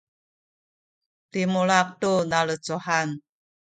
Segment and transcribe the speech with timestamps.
[1.31, 3.07] limulak tu nalecuhan